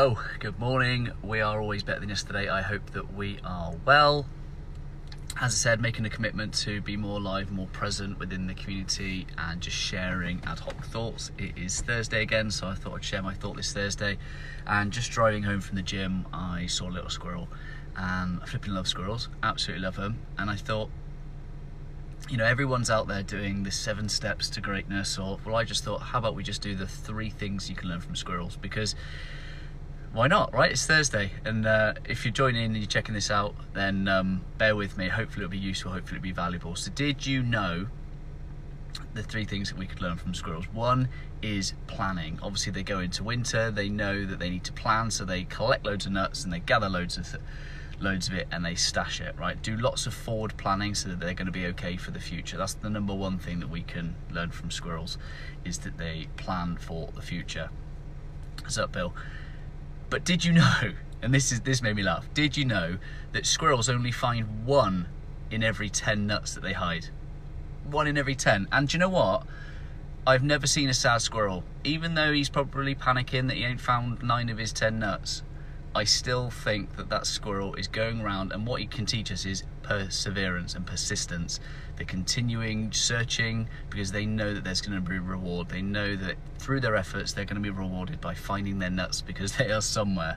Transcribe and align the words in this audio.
Oh, 0.00 0.24
good 0.38 0.60
morning. 0.60 1.10
We 1.24 1.40
are 1.40 1.60
always 1.60 1.82
better 1.82 1.98
than 1.98 2.08
yesterday. 2.08 2.48
I 2.48 2.62
hope 2.62 2.92
that 2.92 3.14
we 3.14 3.40
are 3.44 3.74
well. 3.84 4.26
As 5.40 5.52
I 5.52 5.56
said, 5.56 5.80
making 5.80 6.06
a 6.06 6.08
commitment 6.08 6.54
to 6.58 6.80
be 6.80 6.96
more 6.96 7.20
live, 7.20 7.50
more 7.50 7.66
present 7.72 8.16
within 8.20 8.46
the 8.46 8.54
community 8.54 9.26
and 9.36 9.60
just 9.60 9.76
sharing 9.76 10.40
ad 10.46 10.60
hoc 10.60 10.84
thoughts. 10.84 11.32
It 11.36 11.58
is 11.58 11.80
Thursday 11.80 12.22
again, 12.22 12.52
so 12.52 12.68
I 12.68 12.76
thought 12.76 12.94
I'd 12.94 13.02
share 13.02 13.22
my 13.22 13.34
thought 13.34 13.56
this 13.56 13.72
Thursday. 13.72 14.18
And 14.68 14.92
just 14.92 15.10
driving 15.10 15.42
home 15.42 15.60
from 15.60 15.74
the 15.74 15.82
gym, 15.82 16.26
I 16.32 16.66
saw 16.66 16.88
a 16.88 16.92
little 16.92 17.10
squirrel 17.10 17.48
and 17.96 18.38
I 18.40 18.46
flipping 18.46 18.74
love 18.74 18.86
squirrels, 18.86 19.28
absolutely 19.42 19.84
love 19.84 19.96
them. 19.96 20.20
And 20.38 20.48
I 20.48 20.54
thought, 20.54 20.90
you 22.30 22.36
know, 22.36 22.44
everyone's 22.44 22.88
out 22.88 23.08
there 23.08 23.24
doing 23.24 23.64
the 23.64 23.72
seven 23.72 24.08
steps 24.08 24.48
to 24.50 24.60
greatness, 24.60 25.18
or 25.18 25.40
well, 25.44 25.56
I 25.56 25.64
just 25.64 25.82
thought, 25.82 26.02
how 26.02 26.20
about 26.20 26.36
we 26.36 26.44
just 26.44 26.62
do 26.62 26.76
the 26.76 26.86
three 26.86 27.30
things 27.30 27.68
you 27.68 27.74
can 27.74 27.88
learn 27.88 28.00
from 28.00 28.14
squirrels? 28.14 28.56
Because 28.56 28.94
why 30.12 30.26
not, 30.26 30.52
right? 30.54 30.72
It's 30.72 30.86
Thursday, 30.86 31.32
and 31.44 31.66
uh, 31.66 31.94
if 32.06 32.24
you're 32.24 32.32
joining 32.32 32.64
and 32.64 32.76
you're 32.76 32.86
checking 32.86 33.14
this 33.14 33.30
out, 33.30 33.54
then 33.74 34.08
um, 34.08 34.44
bear 34.56 34.74
with 34.74 34.96
me. 34.96 35.08
Hopefully, 35.08 35.44
it'll 35.44 35.52
be 35.52 35.58
useful. 35.58 35.92
Hopefully, 35.92 36.16
it'll 36.16 36.24
be 36.24 36.32
valuable. 36.32 36.74
So, 36.76 36.90
did 36.90 37.26
you 37.26 37.42
know 37.42 37.86
the 39.14 39.22
three 39.22 39.44
things 39.44 39.68
that 39.68 39.78
we 39.78 39.86
could 39.86 40.00
learn 40.00 40.16
from 40.16 40.34
squirrels? 40.34 40.64
One 40.72 41.08
is 41.42 41.74
planning. 41.86 42.38
Obviously, 42.42 42.72
they 42.72 42.82
go 42.82 43.00
into 43.00 43.22
winter. 43.22 43.70
They 43.70 43.88
know 43.88 44.24
that 44.24 44.38
they 44.38 44.48
need 44.48 44.64
to 44.64 44.72
plan, 44.72 45.10
so 45.10 45.24
they 45.24 45.44
collect 45.44 45.84
loads 45.84 46.06
of 46.06 46.12
nuts 46.12 46.42
and 46.44 46.52
they 46.52 46.60
gather 46.60 46.88
loads 46.88 47.16
of. 47.18 47.36
Loads 48.00 48.28
of 48.28 48.34
it 48.34 48.46
and 48.52 48.64
they 48.64 48.76
stash 48.76 49.20
it 49.20 49.34
right 49.36 49.60
do 49.60 49.76
lots 49.76 50.06
of 50.06 50.14
forward 50.14 50.56
planning 50.56 50.94
so 50.94 51.08
that 51.08 51.18
they're 51.18 51.34
going 51.34 51.46
to 51.46 51.52
be 51.52 51.66
okay 51.66 51.96
for 51.96 52.12
the 52.12 52.20
future 52.20 52.56
that's 52.56 52.74
the 52.74 52.88
number 52.88 53.12
one 53.12 53.40
thing 53.40 53.58
that 53.58 53.68
we 53.68 53.82
can 53.82 54.14
learn 54.30 54.52
from 54.52 54.70
squirrels 54.70 55.18
is 55.64 55.78
that 55.78 55.98
they 55.98 56.28
plan 56.36 56.76
for 56.76 57.10
the 57.16 57.20
future 57.20 57.70
what's 58.62 58.78
up 58.78 58.92
bill 58.92 59.12
but 60.10 60.24
did 60.24 60.44
you 60.44 60.52
know, 60.52 60.92
and 61.22 61.34
this 61.34 61.52
is 61.52 61.60
this 61.60 61.82
made 61.82 61.96
me 61.96 62.02
laugh, 62.02 62.26
did 62.34 62.56
you 62.56 62.64
know 62.64 62.98
that 63.32 63.46
squirrels 63.46 63.88
only 63.88 64.12
find 64.12 64.64
one 64.64 65.08
in 65.50 65.62
every 65.62 65.88
10 65.88 66.26
nuts 66.26 66.54
that 66.54 66.62
they 66.62 66.72
hide? 66.72 67.08
One 67.90 68.06
in 68.06 68.18
every 68.18 68.34
10. 68.34 68.68
And 68.70 68.88
do 68.88 68.94
you 68.94 68.98
know 68.98 69.08
what? 69.08 69.44
I've 70.26 70.42
never 70.42 70.66
seen 70.66 70.90
a 70.90 70.94
sad 70.94 71.22
squirrel. 71.22 71.64
Even 71.84 72.14
though 72.14 72.32
he's 72.32 72.50
probably 72.50 72.94
panicking 72.94 73.48
that 73.48 73.56
he 73.56 73.64
ain't 73.64 73.80
found 73.80 74.22
nine 74.22 74.50
of 74.50 74.58
his 74.58 74.72
10 74.74 74.98
nuts, 74.98 75.42
I 75.98 76.04
still 76.04 76.48
think 76.48 76.94
that 76.94 77.08
that 77.08 77.26
squirrel 77.26 77.74
is 77.74 77.88
going 77.88 78.20
around 78.20 78.52
and 78.52 78.64
what 78.64 78.80
he 78.80 78.86
can 78.86 79.04
teach 79.04 79.32
us 79.32 79.44
is 79.44 79.64
perseverance 79.82 80.76
and 80.76 80.86
persistence. 80.86 81.58
They're 81.96 82.06
continuing 82.06 82.92
searching 82.92 83.68
because 83.90 84.12
they 84.12 84.24
know 84.24 84.54
that 84.54 84.62
there's 84.62 84.80
going 84.80 84.94
to 84.94 85.00
be 85.00 85.18
reward. 85.18 85.70
They 85.70 85.82
know 85.82 86.14
that 86.14 86.36
through 86.60 86.82
their 86.82 86.94
efforts, 86.94 87.32
they're 87.32 87.46
going 87.46 87.60
to 87.60 87.60
be 87.60 87.76
rewarded 87.76 88.20
by 88.20 88.34
finding 88.34 88.78
their 88.78 88.90
nuts 88.90 89.22
because 89.22 89.52
they 89.56 89.72
are 89.72 89.80
somewhere. 89.80 90.36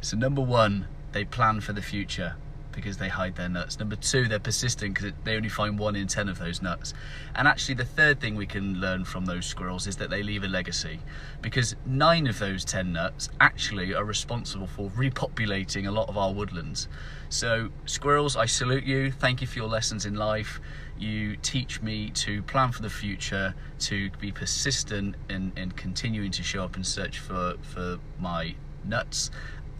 So, 0.00 0.16
number 0.16 0.42
one, 0.42 0.86
they 1.10 1.24
plan 1.24 1.60
for 1.60 1.72
the 1.72 1.82
future 1.82 2.36
because 2.74 2.96
they 2.96 3.08
hide 3.08 3.36
their 3.36 3.48
nuts. 3.48 3.78
Number 3.78 3.96
two, 3.96 4.28
they're 4.28 4.38
persistent 4.38 4.94
because 4.94 5.12
they 5.24 5.36
only 5.36 5.48
find 5.48 5.78
one 5.78 5.96
in 5.96 6.06
ten 6.06 6.28
of 6.28 6.38
those 6.38 6.60
nuts. 6.62 6.94
And 7.34 7.46
actually, 7.48 7.74
the 7.74 7.84
third 7.84 8.20
thing 8.20 8.34
we 8.34 8.46
can 8.46 8.80
learn 8.80 9.04
from 9.04 9.26
those 9.26 9.46
squirrels 9.46 9.86
is 9.86 9.96
that 9.96 10.10
they 10.10 10.22
leave 10.22 10.44
a 10.44 10.48
legacy 10.48 11.00
because 11.40 11.76
nine 11.86 12.26
of 12.26 12.38
those 12.38 12.64
ten 12.64 12.92
nuts 12.92 13.28
actually 13.40 13.94
are 13.94 14.04
responsible 14.04 14.66
for 14.66 14.90
repopulating 14.90 15.86
a 15.86 15.90
lot 15.90 16.08
of 16.08 16.18
our 16.18 16.32
woodlands. 16.32 16.88
So, 17.28 17.70
squirrels, 17.86 18.36
I 18.36 18.46
salute 18.46 18.84
you. 18.84 19.10
Thank 19.10 19.40
you 19.40 19.46
for 19.46 19.58
your 19.58 19.68
lessons 19.68 20.06
in 20.06 20.14
life. 20.14 20.60
You 20.98 21.36
teach 21.36 21.82
me 21.82 22.10
to 22.10 22.42
plan 22.42 22.70
for 22.70 22.82
the 22.82 22.90
future, 22.90 23.54
to 23.80 24.10
be 24.20 24.30
persistent 24.30 25.16
in, 25.28 25.52
in 25.56 25.72
continuing 25.72 26.30
to 26.32 26.42
show 26.42 26.62
up 26.62 26.76
and 26.76 26.86
search 26.86 27.18
for, 27.18 27.54
for 27.62 27.98
my 28.20 28.54
nuts 28.84 29.30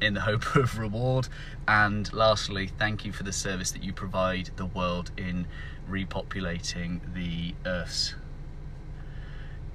in 0.04 0.14
the 0.14 0.20
hope 0.20 0.54
of 0.56 0.78
reward. 0.78 1.28
And 1.66 2.12
lastly, 2.12 2.68
thank 2.78 3.04
you 3.04 3.12
for 3.12 3.22
the 3.22 3.32
service 3.32 3.70
that 3.72 3.82
you 3.82 3.92
provide 3.92 4.50
the 4.56 4.66
world 4.66 5.10
in 5.16 5.46
repopulating 5.90 7.00
the 7.14 7.54
Earth's 7.66 8.14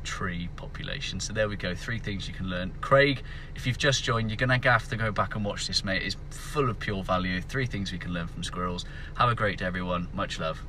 tree 0.03 0.49
population. 0.55 1.19
So 1.19 1.33
there 1.33 1.49
we 1.49 1.55
go, 1.55 1.75
three 1.75 1.99
things 1.99 2.27
you 2.27 2.33
can 2.33 2.49
learn. 2.49 2.71
Craig, 2.81 3.21
if 3.55 3.67
you've 3.67 3.77
just 3.77 4.03
joined, 4.03 4.29
you're 4.29 4.37
to 4.47 4.71
have 4.71 4.87
to 4.89 4.95
go 4.95 5.11
back 5.11 5.35
and 5.35 5.45
watch 5.45 5.67
this, 5.67 5.83
mate. 5.83 6.01
It's 6.03 6.17
full 6.31 6.69
of 6.69 6.79
pure 6.79 7.03
value. 7.03 7.41
Three 7.41 7.65
things 7.65 7.91
we 7.91 7.97
can 7.97 8.13
learn 8.13 8.27
from 8.27 8.43
squirrels. 8.43 8.85
Have 9.17 9.29
a 9.29 9.35
great 9.35 9.59
day, 9.59 9.65
everyone. 9.65 10.07
Much 10.13 10.39
love. 10.39 10.61